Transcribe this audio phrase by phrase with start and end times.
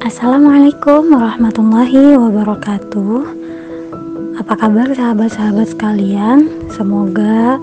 [0.00, 3.20] Assalamualaikum warahmatullahi wabarakatuh.
[4.40, 6.48] Apa kabar sahabat-sahabat sekalian?
[6.72, 7.60] Semoga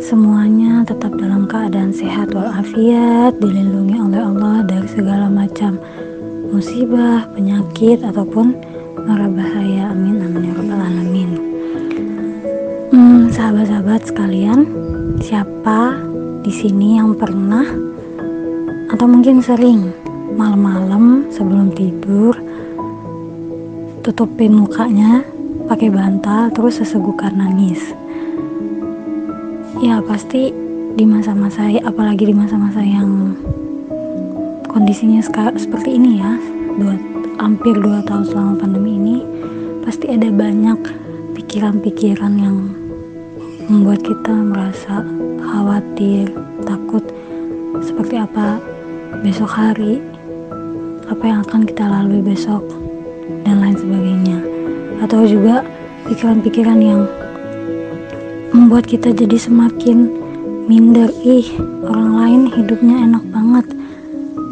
[0.00, 5.76] semuanya tetap dalam keadaan sehat walafiat, dilindungi oleh Allah dari segala macam
[6.56, 8.56] musibah, penyakit ataupun
[9.04, 9.92] mara bahaya.
[9.92, 11.30] Amin amin ya rabbal alamin.
[12.96, 14.64] Hmm, sahabat-sahabat sekalian,
[15.20, 16.00] siapa
[16.40, 17.68] di sini yang pernah
[18.88, 20.99] atau mungkin sering malam-malam
[21.30, 22.34] sebelum tidur
[24.02, 25.22] tutupin mukanya
[25.70, 27.80] pakai bantal terus sesegukan nangis.
[29.80, 30.50] Ya pasti
[30.98, 33.38] di masa-masa apalagi di masa-masa yang
[34.66, 35.22] kondisinya
[35.54, 36.34] seperti ini ya
[36.78, 36.94] dua,
[37.38, 39.16] hampir dua tahun selama pandemi ini
[39.86, 40.78] pasti ada banyak
[41.38, 42.56] pikiran-pikiran yang
[43.70, 45.06] membuat kita merasa
[45.38, 46.30] khawatir
[46.66, 47.02] takut
[47.82, 48.58] seperti apa
[49.22, 50.02] besok hari
[51.10, 52.62] apa yang akan kita lalui besok
[53.42, 54.38] dan lain sebagainya.
[55.02, 55.66] Atau juga
[56.06, 57.02] pikiran-pikiran yang
[58.54, 60.06] membuat kita jadi semakin
[60.70, 61.10] minder.
[61.26, 61.50] Ih
[61.82, 63.66] orang lain hidupnya enak banget.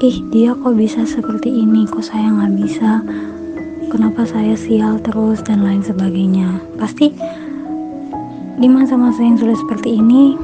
[0.02, 1.86] Ih dia kok bisa seperti ini?
[1.86, 3.02] Kok saya nggak bisa?
[3.88, 5.40] Kenapa saya sial terus?
[5.46, 6.58] Dan lain sebagainya.
[6.74, 7.14] Pasti
[8.58, 10.34] di masa-masa yang sudah seperti ini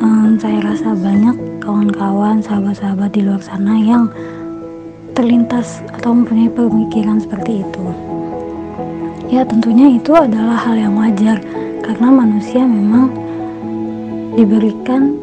[0.00, 4.08] um, saya rasa banyak kawan-kawan sahabat-sahabat di luar sana yang
[5.14, 7.84] terlintas atau mempunyai pemikiran seperti itu.
[9.30, 11.40] Ya, tentunya itu adalah hal yang wajar
[11.80, 13.08] karena manusia memang
[14.34, 15.16] diberikan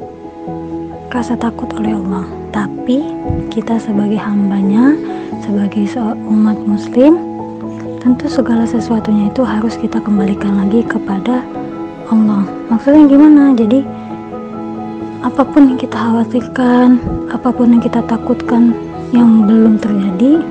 [1.12, 2.26] rasa takut oleh Allah.
[2.52, 3.04] Tapi
[3.52, 4.96] kita sebagai hambanya,
[5.44, 5.88] sebagai
[6.28, 7.20] umat muslim,
[8.00, 11.44] tentu segala sesuatunya itu harus kita kembalikan lagi kepada
[12.12, 12.44] Allah.
[12.72, 13.56] Maksudnya gimana?
[13.56, 13.84] Jadi
[15.22, 18.74] apa pun yang kita khawatirkan, apa pun yang kita takutkan
[19.12, 20.44] yang belum terjadi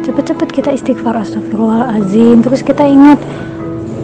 [0.00, 2.40] cepet-cepet kita istighfar astagfirullahaladzim.
[2.40, 3.20] Terus kita ingat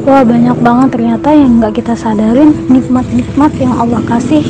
[0.04, 4.44] wah banyak banget ternyata yang nggak kita sadarin nikmat-nikmat yang Allah kasih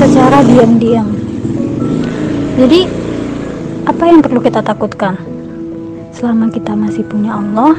[0.00, 1.08] secara diam-diam.
[2.56, 2.88] Jadi
[3.84, 5.20] apa yang perlu kita takutkan?
[6.16, 7.76] Selama kita masih punya Allah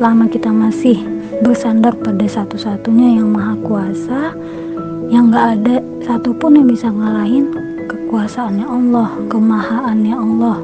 [0.00, 0.96] selama kita masih
[1.44, 4.32] bersandar pada satu-satunya yang maha kuasa
[5.12, 7.52] yang nggak ada satupun yang bisa ngalahin
[7.90, 10.58] kekuasaannya Allah, kemahaannya Allah.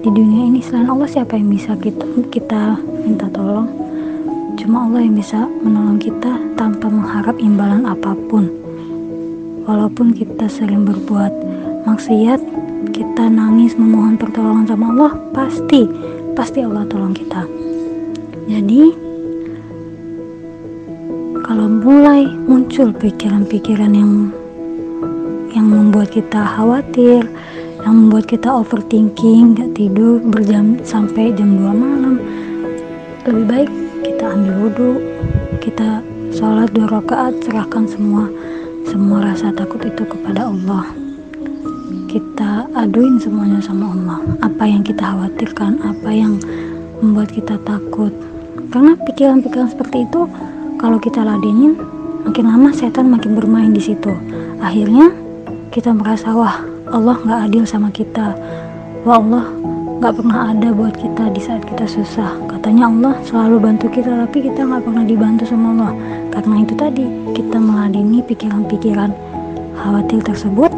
[0.00, 3.66] Di dunia ini selain Allah siapa yang bisa kita kita minta tolong?
[4.54, 8.46] Cuma Allah yang bisa menolong kita tanpa mengharap imbalan apa pun.
[9.66, 11.34] Walaupun kita sering berbuat
[11.84, 12.40] maksiat,
[12.94, 15.90] kita nangis memohon pertolongan sama Allah, pasti
[16.38, 17.42] pasti Allah tolong kita.
[18.46, 18.82] Jadi
[21.42, 24.30] kalau mulai muncul pikiran-pikiran yang
[25.54, 27.26] yang membuat kita khawatir
[27.80, 32.20] yang membuat kita overthinking gak tidur berjam sampai jam 2 malam.
[33.24, 33.70] Lebih baik
[34.04, 34.90] kita ambil wudhu
[35.60, 36.00] kita
[36.32, 38.28] sholat dua rakaat serahkan semua
[38.88, 40.88] semua rasa takut itu kepada Allah.
[42.10, 44.18] Kita aduin semuanya sama Allah.
[44.42, 46.40] Apa yang kita khawatirkan apa yang
[46.98, 48.10] membuat kita takut.
[48.72, 50.26] Karena pikiran-pikiran seperti itu
[50.80, 51.78] kalau kita ladenin
[52.24, 54.10] makin lama setan makin bermain di situ.
[54.58, 55.12] Akhirnya
[55.70, 58.34] kita merasa wah Allah nggak adil sama kita.
[59.06, 59.46] Wah Allah
[60.02, 62.34] nggak pernah ada buat kita di saat kita susah.
[62.50, 65.92] Katanya Allah selalu bantu kita tapi kita nggak pernah dibantu sama Allah.
[66.34, 67.06] Karena itu tadi
[67.38, 69.14] kita meladeni pikiran-pikiran
[69.78, 70.74] khawatir tersebut.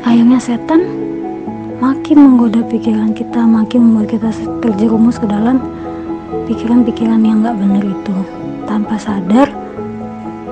[0.00, 0.88] Akhirnya setan
[1.76, 4.32] makin menggoda pikiran kita makin membuat kita
[4.64, 5.60] terjerumus ke dalam
[6.48, 8.16] pikiran-pikiran yang nggak benar itu.
[8.64, 9.52] Tanpa sadar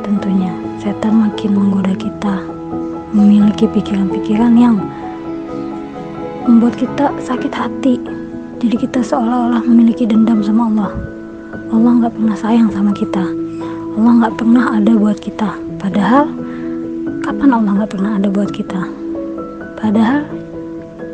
[0.05, 0.53] tentunya
[0.85, 2.56] setan makin menggoda kita
[3.15, 4.81] memiliki pikiran-pikiran yang
[6.47, 7.95] membuat kita sakit hati.
[8.63, 10.91] Jadi kita seolah-olah memiliki dendam sama Allah.
[11.71, 13.23] Allah nggak pernah sayang sama kita.
[13.99, 15.51] Allah nggak pernah ada buat kita.
[15.77, 16.25] Padahal
[17.23, 18.81] kapan Allah nggak pernah ada buat kita?
[19.77, 20.25] Padahal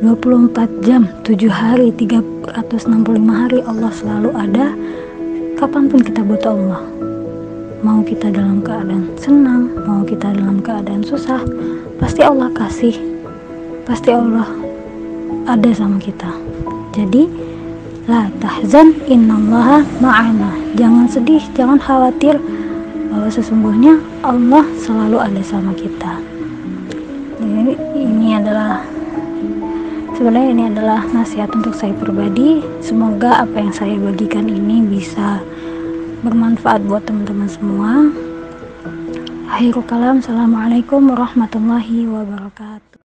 [0.00, 2.46] 24 jam 7 hari 365
[3.26, 4.66] hari Allah selalu ada.
[5.58, 6.82] Kapan pun kita butuh Allah
[7.82, 11.42] mau kita dalam keadaan senang, mau kita dalam keadaan susah,
[11.98, 12.94] pasti Allah kasih,
[13.82, 14.46] pasti Allah
[15.50, 16.30] ada sama kita.
[16.94, 17.26] Jadi,
[18.06, 20.54] la tahzan innallaha ma'ana.
[20.78, 22.38] Jangan sedih, jangan khawatir
[23.10, 26.22] bahwa sesungguhnya Allah selalu ada sama kita.
[27.42, 28.86] Jadi, ini adalah
[30.14, 32.62] sebenarnya ini adalah nasihat untuk saya pribadi.
[32.78, 35.42] Semoga apa yang saya bagikan ini bisa
[36.22, 37.90] bermanfaat buat teman-teman semua.
[39.50, 42.91] Akhirul kalam, Assalamualaikum warahmatullahi wabarakatuh.